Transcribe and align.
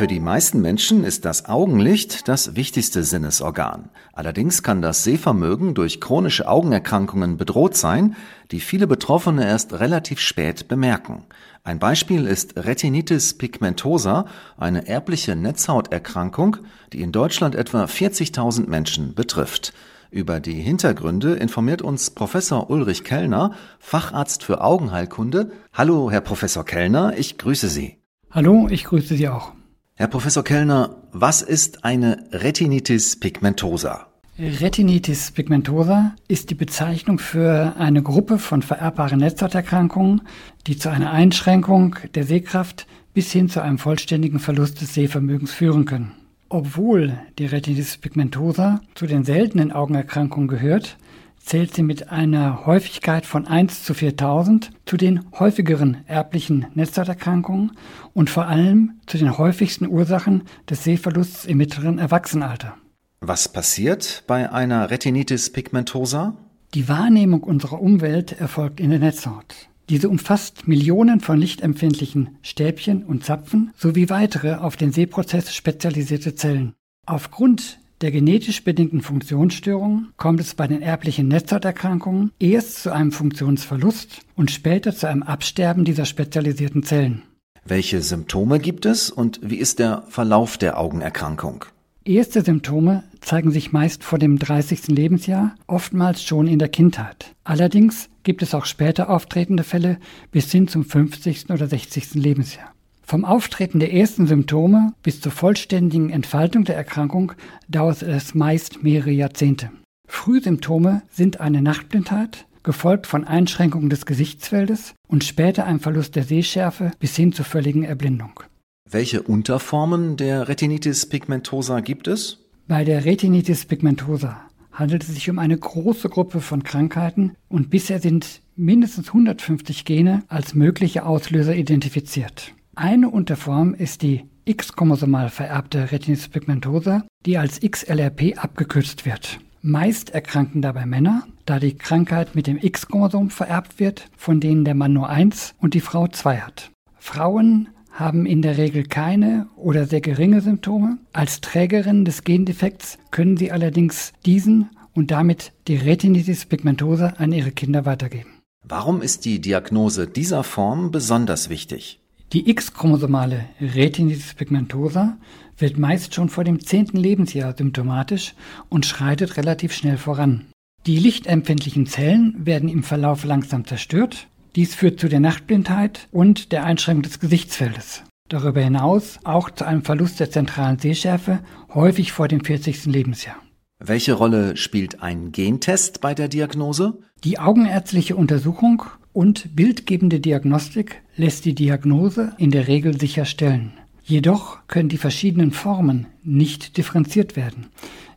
Für 0.00 0.06
die 0.06 0.18
meisten 0.18 0.62
Menschen 0.62 1.04
ist 1.04 1.26
das 1.26 1.44
Augenlicht 1.44 2.26
das 2.26 2.56
wichtigste 2.56 3.04
Sinnesorgan. 3.04 3.90
Allerdings 4.14 4.62
kann 4.62 4.80
das 4.80 5.04
Sehvermögen 5.04 5.74
durch 5.74 6.00
chronische 6.00 6.48
Augenerkrankungen 6.48 7.36
bedroht 7.36 7.76
sein, 7.76 8.16
die 8.50 8.60
viele 8.60 8.86
Betroffene 8.86 9.46
erst 9.46 9.78
relativ 9.78 10.18
spät 10.18 10.68
bemerken. 10.68 11.24
Ein 11.64 11.78
Beispiel 11.78 12.26
ist 12.26 12.56
Retinitis 12.56 13.36
pigmentosa, 13.36 14.24
eine 14.56 14.88
erbliche 14.88 15.36
Netzhauterkrankung, 15.36 16.56
die 16.94 17.02
in 17.02 17.12
Deutschland 17.12 17.54
etwa 17.54 17.84
40.000 17.84 18.70
Menschen 18.70 19.14
betrifft. 19.14 19.74
Über 20.10 20.40
die 20.40 20.62
Hintergründe 20.62 21.34
informiert 21.34 21.82
uns 21.82 22.08
Professor 22.08 22.70
Ulrich 22.70 23.04
Kellner, 23.04 23.52
Facharzt 23.78 24.44
für 24.44 24.62
Augenheilkunde. 24.62 25.50
Hallo, 25.74 26.10
Herr 26.10 26.22
Professor 26.22 26.64
Kellner, 26.64 27.18
ich 27.18 27.36
grüße 27.36 27.68
Sie. 27.68 27.98
Hallo, 28.30 28.66
ich 28.70 28.84
grüße 28.84 29.14
Sie 29.14 29.28
auch. 29.28 29.59
Herr 30.00 30.08
Professor 30.08 30.42
Kellner, 30.42 30.96
was 31.12 31.42
ist 31.42 31.84
eine 31.84 32.24
Retinitis 32.32 33.20
pigmentosa? 33.20 34.06
Retinitis 34.38 35.30
pigmentosa 35.30 36.14
ist 36.26 36.48
die 36.48 36.54
Bezeichnung 36.54 37.18
für 37.18 37.74
eine 37.76 38.02
Gruppe 38.02 38.38
von 38.38 38.62
vererbbaren 38.62 39.18
Netzhauterkrankungen, 39.18 40.22
die 40.66 40.78
zu 40.78 40.88
einer 40.88 41.10
Einschränkung 41.10 41.96
der 42.14 42.24
Sehkraft 42.24 42.86
bis 43.12 43.30
hin 43.30 43.50
zu 43.50 43.60
einem 43.60 43.76
vollständigen 43.76 44.38
Verlust 44.38 44.80
des 44.80 44.94
Sehvermögens 44.94 45.52
führen 45.52 45.84
können. 45.84 46.12
Obwohl 46.48 47.18
die 47.38 47.44
Retinitis 47.44 47.98
pigmentosa 47.98 48.80
zu 48.94 49.06
den 49.06 49.24
seltenen 49.24 49.70
Augenerkrankungen 49.70 50.48
gehört, 50.48 50.96
zählt 51.40 51.74
sie 51.74 51.82
mit 51.82 52.10
einer 52.10 52.66
Häufigkeit 52.66 53.26
von 53.26 53.46
1 53.46 53.82
zu 53.82 53.94
4000 53.94 54.70
zu 54.84 54.96
den 54.96 55.24
häufigeren 55.38 55.98
erblichen 56.06 56.66
Netzhauterkrankungen 56.74 57.72
und 58.12 58.30
vor 58.30 58.46
allem 58.46 59.00
zu 59.06 59.18
den 59.18 59.36
häufigsten 59.36 59.88
Ursachen 59.88 60.44
des 60.68 60.84
Sehverlusts 60.84 61.46
im 61.46 61.58
mittleren 61.58 61.98
Erwachsenenalter. 61.98 62.76
Was 63.20 63.48
passiert 63.48 64.24
bei 64.26 64.50
einer 64.52 64.90
Retinitis 64.90 65.50
pigmentosa? 65.50 66.36
Die 66.74 66.88
Wahrnehmung 66.88 67.42
unserer 67.42 67.80
Umwelt 67.82 68.38
erfolgt 68.38 68.78
in 68.78 68.90
der 68.90 69.00
Netzhaut. 69.00 69.68
Diese 69.88 70.08
umfasst 70.08 70.68
Millionen 70.68 71.18
von 71.18 71.36
lichtempfindlichen 71.36 72.38
Stäbchen 72.42 73.02
und 73.02 73.24
Zapfen 73.24 73.72
sowie 73.76 74.08
weitere 74.08 74.54
auf 74.54 74.76
den 74.76 74.92
Sehprozess 74.92 75.52
spezialisierte 75.52 76.36
Zellen. 76.36 76.74
Aufgrund 77.06 77.79
der 78.00 78.10
genetisch 78.10 78.64
bedingten 78.64 79.02
Funktionsstörungen 79.02 80.08
kommt 80.16 80.40
es 80.40 80.54
bei 80.54 80.66
den 80.66 80.82
erblichen 80.82 81.28
Netzhauterkrankungen 81.28 82.30
erst 82.38 82.82
zu 82.82 82.92
einem 82.92 83.12
Funktionsverlust 83.12 84.20
und 84.36 84.50
später 84.50 84.94
zu 84.94 85.08
einem 85.08 85.22
Absterben 85.22 85.84
dieser 85.84 86.06
spezialisierten 86.06 86.82
Zellen. 86.82 87.22
Welche 87.64 88.00
Symptome 88.00 88.58
gibt 88.58 88.86
es 88.86 89.10
und 89.10 89.40
wie 89.42 89.56
ist 89.56 89.78
der 89.78 90.04
Verlauf 90.08 90.56
der 90.56 90.78
Augenerkrankung? 90.78 91.66
Erste 92.04 92.42
Symptome 92.42 93.04
zeigen 93.20 93.50
sich 93.50 93.72
meist 93.72 94.02
vor 94.02 94.18
dem 94.18 94.38
30. 94.38 94.88
Lebensjahr, 94.88 95.54
oftmals 95.66 96.22
schon 96.22 96.46
in 96.46 96.58
der 96.58 96.70
Kindheit. 96.70 97.34
Allerdings 97.44 98.08
gibt 98.22 98.42
es 98.42 98.54
auch 98.54 98.64
später 98.64 99.10
auftretende 99.10 99.64
Fälle 99.64 99.98
bis 100.32 100.50
hin 100.50 100.66
zum 100.66 100.84
50. 100.84 101.50
oder 101.50 101.66
60. 101.66 102.14
Lebensjahr. 102.14 102.72
Vom 103.10 103.24
Auftreten 103.24 103.80
der 103.80 103.92
ersten 103.92 104.28
Symptome 104.28 104.94
bis 105.02 105.20
zur 105.20 105.32
vollständigen 105.32 106.10
Entfaltung 106.10 106.62
der 106.62 106.76
Erkrankung 106.76 107.32
dauert 107.66 108.02
es 108.02 108.36
meist 108.36 108.84
mehrere 108.84 109.10
Jahrzehnte. 109.10 109.72
Frühsymptome 110.06 111.02
sind 111.10 111.40
eine 111.40 111.60
Nachtblindheit, 111.60 112.46
gefolgt 112.62 113.08
von 113.08 113.24
Einschränkungen 113.24 113.90
des 113.90 114.06
Gesichtsfeldes 114.06 114.94
und 115.08 115.24
später 115.24 115.64
ein 115.66 115.80
Verlust 115.80 116.14
der 116.14 116.22
Sehschärfe 116.22 116.92
bis 117.00 117.16
hin 117.16 117.32
zur 117.32 117.44
völligen 117.44 117.82
Erblindung. 117.82 118.44
Welche 118.88 119.24
Unterformen 119.24 120.16
der 120.16 120.46
Retinitis 120.46 121.06
pigmentosa 121.06 121.80
gibt 121.80 122.06
es? 122.06 122.38
Bei 122.68 122.84
der 122.84 123.04
Retinitis 123.06 123.64
pigmentosa 123.64 124.40
handelt 124.70 125.02
es 125.02 125.08
sich 125.08 125.28
um 125.28 125.40
eine 125.40 125.58
große 125.58 126.08
Gruppe 126.08 126.40
von 126.40 126.62
Krankheiten 126.62 127.34
und 127.48 127.70
bisher 127.70 127.98
sind 127.98 128.40
mindestens 128.54 129.08
150 129.08 129.84
Gene 129.84 130.22
als 130.28 130.54
mögliche 130.54 131.04
Auslöser 131.04 131.56
identifiziert. 131.56 132.54
Eine 132.82 133.10
Unterform 133.10 133.74
ist 133.74 134.00
die 134.00 134.24
X-chromosomal 134.46 135.28
vererbte 135.28 135.92
Retinitis 135.92 136.28
pigmentosa, 136.28 137.04
die 137.26 137.36
als 137.36 137.60
XLRP 137.60 138.42
abgekürzt 138.42 139.04
wird. 139.04 139.38
Meist 139.60 140.08
erkranken 140.08 140.62
dabei 140.62 140.86
Männer, 140.86 141.26
da 141.44 141.58
die 141.58 141.76
Krankheit 141.76 142.34
mit 142.34 142.46
dem 142.46 142.56
X-Chromosom 142.56 143.28
vererbt 143.28 143.80
wird, 143.80 144.08
von 144.16 144.40
denen 144.40 144.64
der 144.64 144.74
Mann 144.74 144.94
nur 144.94 145.10
eins 145.10 145.54
und 145.58 145.74
die 145.74 145.82
Frau 145.82 146.08
zwei 146.08 146.38
hat. 146.38 146.70
Frauen 146.98 147.68
haben 147.90 148.24
in 148.24 148.40
der 148.40 148.56
Regel 148.56 148.84
keine 148.84 149.48
oder 149.56 149.84
sehr 149.84 150.00
geringe 150.00 150.40
Symptome. 150.40 150.96
Als 151.12 151.42
Trägerin 151.42 152.06
des 152.06 152.24
Gendefekts 152.24 152.96
können 153.10 153.36
sie 153.36 153.52
allerdings 153.52 154.14
diesen 154.24 154.70
und 154.94 155.10
damit 155.10 155.52
die 155.68 155.76
Retinitis 155.76 156.46
pigmentosa 156.46 157.08
an 157.18 157.32
ihre 157.32 157.50
Kinder 157.50 157.84
weitergeben. 157.84 158.40
Warum 158.66 159.02
ist 159.02 159.26
die 159.26 159.38
Diagnose 159.38 160.06
dieser 160.06 160.44
Form 160.44 160.90
besonders 160.90 161.50
wichtig? 161.50 161.99
Die 162.32 162.48
X-chromosomale 162.48 163.46
Retinitis 163.60 164.34
pigmentosa 164.34 165.18
wird 165.58 165.78
meist 165.78 166.14
schon 166.14 166.28
vor 166.28 166.44
dem 166.44 166.60
zehnten 166.60 166.96
Lebensjahr 166.96 167.56
symptomatisch 167.56 168.34
und 168.68 168.86
schreitet 168.86 169.36
relativ 169.36 169.72
schnell 169.72 169.96
voran. 169.96 170.46
Die 170.86 170.98
lichtempfindlichen 170.98 171.86
Zellen 171.86 172.34
werden 172.38 172.68
im 172.68 172.84
Verlauf 172.84 173.24
langsam 173.24 173.66
zerstört. 173.66 174.28
Dies 174.54 174.76
führt 174.76 175.00
zu 175.00 175.08
der 175.08 175.18
Nachtblindheit 175.18 176.06
und 176.12 176.52
der 176.52 176.64
Einschränkung 176.64 177.02
des 177.02 177.18
Gesichtsfeldes. 177.18 178.04
Darüber 178.28 178.60
hinaus 178.60 179.18
auch 179.24 179.50
zu 179.50 179.66
einem 179.66 179.82
Verlust 179.82 180.20
der 180.20 180.30
zentralen 180.30 180.78
Sehschärfe, 180.78 181.40
häufig 181.74 182.12
vor 182.12 182.28
dem 182.28 182.44
40. 182.44 182.86
Lebensjahr. 182.86 183.36
Welche 183.82 184.12
Rolle 184.12 184.58
spielt 184.58 185.02
ein 185.02 185.32
Gentest 185.32 186.02
bei 186.02 186.12
der 186.14 186.28
Diagnose? 186.28 186.98
Die 187.24 187.38
augenärztliche 187.38 188.14
Untersuchung 188.14 188.82
und 189.14 189.56
bildgebende 189.56 190.20
Diagnostik 190.20 191.00
lässt 191.16 191.46
die 191.46 191.54
Diagnose 191.54 192.34
in 192.36 192.50
der 192.50 192.68
Regel 192.68 193.00
sicherstellen. 193.00 193.72
Jedoch 194.04 194.58
können 194.68 194.90
die 194.90 194.98
verschiedenen 194.98 195.50
Formen 195.50 196.08
nicht 196.22 196.76
differenziert 196.76 197.36
werden. 197.36 197.68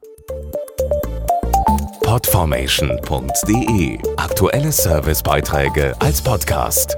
Podformation.de 2.04 3.98
Aktuelle 4.18 4.72
Servicebeiträge 4.72 5.96
als 6.00 6.22
Podcast. 6.22 6.96